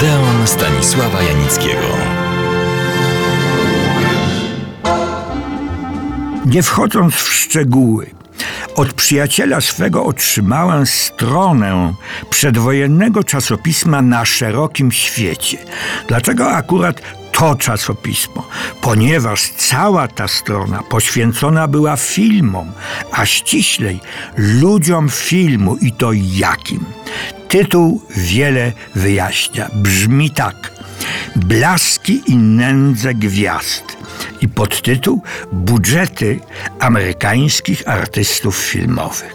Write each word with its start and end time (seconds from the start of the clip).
Odeon 0.00 0.46
Stanisława 0.46 1.22
Janickiego. 1.22 1.86
Nie 6.46 6.62
wchodząc 6.62 7.14
w 7.14 7.28
szczegóły, 7.28 8.10
od 8.74 8.92
przyjaciela 8.92 9.60
swego 9.60 10.04
otrzymałem 10.04 10.86
stronę 10.86 11.94
przedwojennego 12.30 13.24
czasopisma 13.24 14.02
na 14.02 14.24
szerokim 14.24 14.92
świecie. 14.92 15.58
Dlaczego 16.08 16.50
akurat 16.50 17.02
to 17.32 17.54
czasopismo? 17.54 18.48
Ponieważ 18.82 19.48
cała 19.48 20.08
ta 20.08 20.28
strona 20.28 20.82
poświęcona 20.82 21.68
była 21.68 21.96
filmom, 21.96 22.72
a 23.12 23.26
ściślej 23.26 24.00
ludziom 24.36 25.08
filmu 25.08 25.76
i 25.76 25.92
to 25.92 26.10
jakim. 26.12 26.84
Tytuł 27.50 28.02
wiele 28.16 28.72
wyjaśnia. 28.94 29.68
Brzmi 29.74 30.30
tak: 30.30 30.72
Blaski 31.36 32.22
i 32.26 32.36
nędze 32.36 33.14
gwiazd 33.14 33.84
i 34.40 34.48
podtytuł 34.48 35.22
Budżety 35.52 36.40
amerykańskich 36.80 37.88
artystów 37.88 38.56
filmowych. 38.56 39.34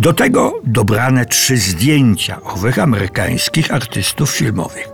Do 0.00 0.12
tego 0.12 0.60
dobrane 0.64 1.26
trzy 1.26 1.56
zdjęcia 1.56 2.42
owych 2.42 2.78
amerykańskich 2.78 3.74
artystów 3.74 4.30
filmowych. 4.30 4.88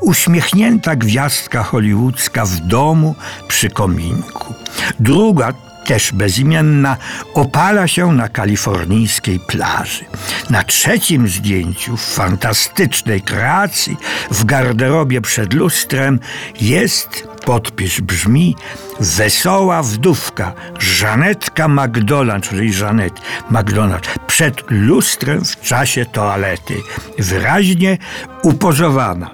Uśmiechnięta 0.00 0.96
gwiazdka 0.96 1.62
hollywoodzka 1.62 2.44
w 2.44 2.60
domu 2.60 3.14
przy 3.48 3.70
kominku. 3.70 4.54
Druga 5.00 5.52
też 5.86 6.12
bezimienna, 6.12 6.96
opala 7.34 7.88
się 7.88 8.12
na 8.12 8.28
kalifornijskiej 8.28 9.40
plaży. 9.40 10.04
Na 10.50 10.62
trzecim 10.62 11.28
zdjęciu, 11.28 11.96
w 11.96 12.04
fantastycznej 12.04 13.20
kreacji, 13.20 13.96
w 14.30 14.44
garderobie 14.44 15.20
przed 15.20 15.54
lustrem, 15.54 16.20
jest 16.60 17.28
podpis 17.44 18.00
brzmi 18.00 18.56
Wesoła 19.00 19.82
wdówka, 19.82 20.52
Żanetka 20.78 21.68
McDonald, 21.68 22.48
czyli 22.48 22.72
Żanet 22.72 23.20
McDonald, 23.50 24.06
przed 24.26 24.64
lustrem 24.70 25.44
w 25.44 25.60
czasie 25.60 26.06
toalety. 26.06 26.74
Wyraźnie 27.18 27.98
upozowana, 28.42 29.30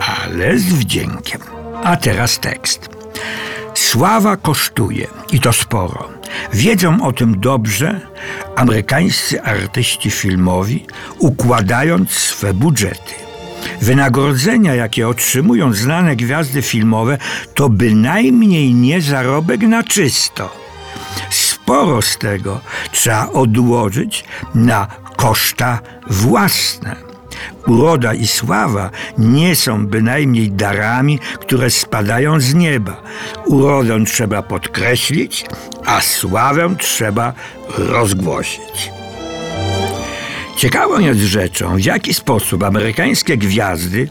ale 0.00 0.58
z 0.58 0.64
wdziękiem. 0.64 1.40
A 1.84 1.96
teraz 1.96 2.40
tekst. 2.40 2.95
Sława 3.96 4.36
kosztuje 4.36 5.06
i 5.32 5.40
to 5.40 5.52
sporo. 5.52 6.08
Wiedzą 6.52 7.02
o 7.02 7.12
tym 7.12 7.40
dobrze 7.40 8.00
amerykańscy 8.56 9.42
artyści 9.42 10.10
filmowi, 10.10 10.86
układając 11.18 12.10
swe 12.10 12.54
budżety. 12.54 13.14
Wynagrodzenia, 13.80 14.74
jakie 14.74 15.08
otrzymują 15.08 15.72
znane 15.72 16.16
gwiazdy 16.16 16.62
filmowe, 16.62 17.18
to 17.54 17.68
bynajmniej 17.68 18.74
nie 18.74 19.00
zarobek 19.00 19.60
na 19.60 19.82
czysto. 19.82 20.56
Sporo 21.30 22.02
z 22.02 22.18
tego 22.18 22.60
trzeba 22.92 23.28
odłożyć 23.28 24.24
na 24.54 24.86
koszta 25.16 25.80
własne. 26.06 27.15
Uroda 27.66 28.14
i 28.14 28.26
sława 28.26 28.90
nie 29.18 29.56
są 29.56 29.86
bynajmniej 29.86 30.50
darami, 30.50 31.18
które 31.40 31.70
spadają 31.70 32.40
z 32.40 32.54
nieba. 32.54 33.02
Urodę 33.46 34.04
trzeba 34.04 34.42
podkreślić, 34.42 35.44
a 35.86 36.00
sławę 36.00 36.74
trzeba 36.78 37.32
rozgłosić. 37.78 38.90
Ciekawą 40.56 40.98
jest 40.98 41.20
rzeczą, 41.20 41.76
w 41.76 41.84
jaki 41.84 42.14
sposób 42.14 42.62
amerykańskie 42.62 43.36
gwiazdy 43.36 44.08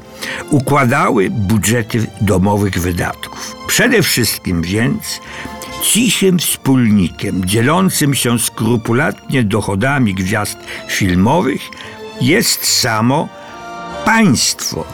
układały 0.49 1.29
budżety 1.29 2.07
domowych 2.21 2.79
wydatków. 2.79 3.55
Przede 3.67 4.03
wszystkim 4.03 4.61
więc 4.61 5.21
cichym 5.81 6.39
wspólnikiem 6.39 7.45
dzielącym 7.45 8.13
się 8.13 8.39
skrupulatnie 8.39 9.43
dochodami 9.43 10.13
gwiazd 10.13 10.57
filmowych 10.87 11.61
jest 12.21 12.65
samo 12.81 13.27
państwo. 14.05 14.85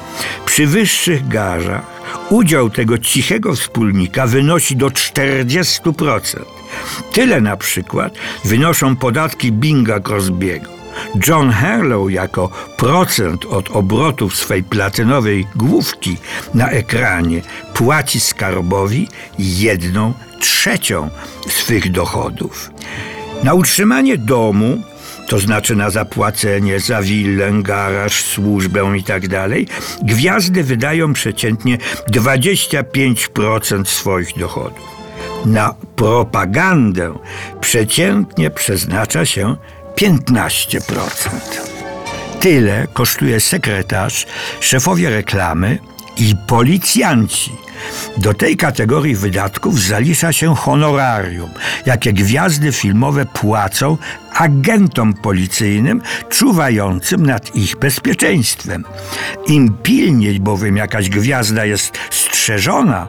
Przy 0.45 0.67
wyższych 0.67 1.27
garzach 1.27 2.01
udział 2.29 2.69
tego 2.69 2.97
cichego 2.97 3.55
wspólnika 3.55 4.27
wynosi 4.27 4.75
do 4.75 4.87
40%. 4.87 6.21
Tyle 7.11 7.41
na 7.41 7.57
przykład 7.57 8.13
wynoszą 8.45 8.95
podatki 8.95 9.51
Binga 9.51 9.99
Crosbiego. 9.99 10.81
John 11.27 11.51
Harlow 11.51 12.11
jako 12.11 12.49
procent 12.77 13.45
od 13.45 13.69
obrotów 13.71 14.35
swej 14.35 14.63
platynowej 14.63 15.47
główki 15.55 16.17
na 16.53 16.69
ekranie 16.69 17.41
płaci 17.73 18.19
skarbowi 18.19 19.07
jedną 19.39 20.13
trzecią 20.39 21.09
swych 21.49 21.91
dochodów. 21.91 22.71
Na 23.43 23.53
utrzymanie 23.53 24.17
domu 24.17 24.83
to 25.27 25.39
znaczy 25.39 25.75
na 25.75 25.89
zapłacenie 25.89 26.79
za 26.79 27.01
willę, 27.01 27.51
garaż, 27.53 28.23
służbę 28.23 28.97
i 28.97 29.03
tak 29.03 29.27
gwiazdy 30.03 30.63
wydają 30.63 31.13
przeciętnie 31.13 31.77
25% 32.11 33.85
swoich 33.85 34.37
dochodów. 34.37 34.91
Na 35.45 35.75
propagandę 35.95 37.13
przeciętnie 37.61 38.49
przeznacza 38.49 39.25
się 39.25 39.55
15%. 39.95 40.81
Tyle 42.39 42.87
kosztuje 42.93 43.39
sekretarz, 43.39 44.27
szefowie 44.59 45.09
reklamy 45.09 45.79
i 46.17 46.35
policjanci. 46.47 47.51
Do 48.17 48.33
tej 48.33 48.57
kategorii 48.57 49.15
wydatków 49.15 49.81
zalicza 49.81 50.33
się 50.33 50.55
honorarium, 50.55 51.49
jakie 51.85 52.13
gwiazdy 52.13 52.71
filmowe 52.71 53.25
płacą 53.25 53.97
agentom 54.33 55.13
policyjnym 55.13 56.01
czuwającym 56.29 57.25
nad 57.25 57.55
ich 57.55 57.77
bezpieczeństwem. 57.77 58.85
Im 59.47 59.73
pilniej 59.83 60.39
bowiem 60.39 60.77
jakaś 60.77 61.09
gwiazda 61.09 61.65
jest 61.65 61.97
strzeżona, 62.09 63.07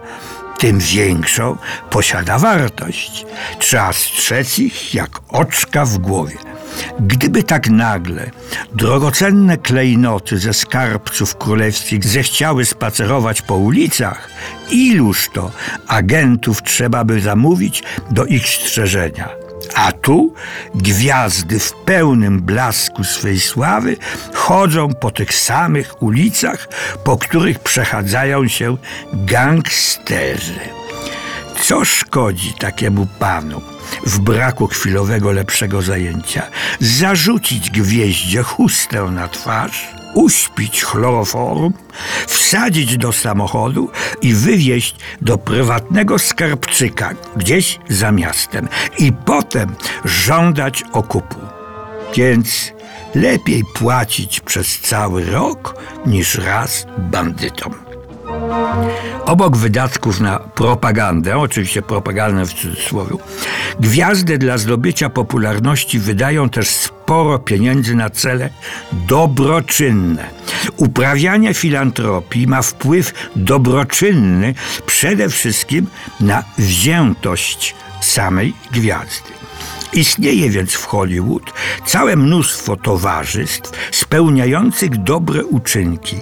tym 0.58 0.78
większą 0.78 1.56
posiada 1.90 2.38
wartość. 2.38 3.26
Trzeba 3.58 3.92
strzec 3.92 4.58
ich 4.58 4.94
jak 4.94 5.10
oczka 5.28 5.84
w 5.84 5.98
głowie. 5.98 6.51
Gdyby 7.00 7.42
tak 7.42 7.70
nagle 7.70 8.30
drogocenne 8.74 9.56
klejnoty 9.56 10.38
ze 10.38 10.54
skarbców 10.54 11.36
królewskich 11.36 12.04
zechciały 12.04 12.64
spacerować 12.64 13.42
po 13.42 13.56
ulicach, 13.56 14.28
iluż 14.70 15.28
to 15.32 15.50
agentów 15.86 16.62
trzeba 16.62 17.04
by 17.04 17.20
zamówić 17.20 17.82
do 18.10 18.24
ich 18.24 18.48
strzeżenia? 18.48 19.28
A 19.74 19.92
tu 19.92 20.34
gwiazdy 20.74 21.58
w 21.58 21.72
pełnym 21.72 22.40
blasku 22.40 23.04
swej 23.04 23.40
sławy 23.40 23.96
chodzą 24.34 24.94
po 24.94 25.10
tych 25.10 25.34
samych 25.34 26.02
ulicach, 26.02 26.68
po 27.04 27.16
których 27.16 27.58
przechadzają 27.58 28.48
się 28.48 28.76
gangsterzy. 29.12 30.81
Co 31.62 31.84
szkodzi 31.84 32.54
takiemu 32.58 33.06
panu 33.18 33.60
w 34.06 34.18
braku 34.18 34.66
chwilowego 34.66 35.32
lepszego 35.32 35.82
zajęcia? 35.82 36.42
Zarzucić 36.80 37.70
gwieździe 37.70 38.42
chustę 38.42 39.02
na 39.02 39.28
twarz, 39.28 39.88
uśpić 40.14 40.82
chloroform, 40.82 41.72
wsadzić 42.26 42.96
do 42.96 43.12
samochodu 43.12 43.90
i 44.22 44.34
wywieźć 44.34 44.96
do 45.20 45.38
prywatnego 45.38 46.18
skarbczyka 46.18 47.10
gdzieś 47.36 47.78
za 47.88 48.12
miastem 48.12 48.68
i 48.98 49.12
potem 49.12 49.74
żądać 50.04 50.84
okupu. 50.92 51.40
Więc 52.16 52.72
lepiej 53.14 53.62
płacić 53.74 54.40
przez 54.40 54.80
cały 54.80 55.24
rok 55.24 55.74
niż 56.06 56.34
raz 56.34 56.86
bandytom. 56.98 57.91
Obok 59.26 59.56
wydatków 59.56 60.20
na 60.20 60.38
propagandę, 60.38 61.38
oczywiście 61.38 61.82
propagandę 61.82 62.46
w 62.46 62.54
cudzysłowie, 62.54 63.16
gwiazdy 63.80 64.38
dla 64.38 64.58
zdobycia 64.58 65.10
popularności 65.10 65.98
wydają 65.98 66.48
też 66.48 66.68
sporo 66.68 67.38
pieniędzy 67.38 67.94
na 67.94 68.10
cele 68.10 68.50
dobroczynne. 68.92 70.30
Uprawianie 70.76 71.54
filantropii 71.54 72.46
ma 72.46 72.62
wpływ 72.62 73.30
dobroczynny 73.36 74.54
przede 74.86 75.28
wszystkim 75.28 75.86
na 76.20 76.44
wziętość 76.58 77.74
samej 78.04 78.54
gwiazdy. 78.72 79.32
Istnieje 79.92 80.50
więc 80.50 80.72
w 80.72 80.84
Hollywood 80.84 81.52
całe 81.86 82.16
mnóstwo 82.16 82.76
towarzystw 82.76 83.72
spełniających 83.90 85.02
dobre 85.02 85.44
uczynki, 85.44 86.16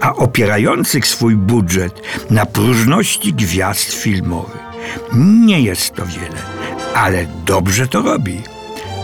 a 0.00 0.14
opierających 0.14 1.06
swój 1.06 1.36
budżet 1.36 2.02
na 2.30 2.46
próżności 2.46 3.32
gwiazd 3.32 3.92
filmowych. 3.92 4.66
Nie 5.12 5.60
jest 5.60 5.94
to 5.94 6.06
wiele, 6.06 6.42
ale 6.94 7.26
dobrze 7.44 7.88
to 7.88 8.02
robi. 8.02 8.42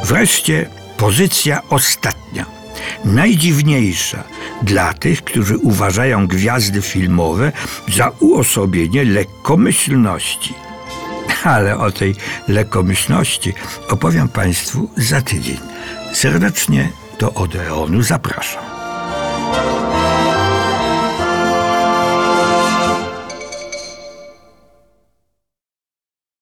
Wreszcie 0.05 0.69
pozycja 0.97 1.63
ostatnia. 1.69 2.47
Najdziwniejsza 3.05 4.25
dla 4.63 4.95
tych, 4.95 5.23
którzy 5.25 5.59
uważają 5.59 6.27
gwiazdy 6.27 6.83
filmowe 6.83 7.53
za 7.89 8.13
uosobienie 8.21 9.05
lekkomyślności 9.05 10.55
ale 11.45 11.79
o 11.79 11.93
tej 11.93 12.15
lekkomyślności 12.49 13.55
opowiem 13.89 14.29
Państwu 14.29 14.91
za 14.97 15.23
tydzień. 15.23 15.59
Serdecznie 16.13 16.89
do 17.19 17.33
Odeonu 17.33 18.03
zapraszam. 18.03 18.63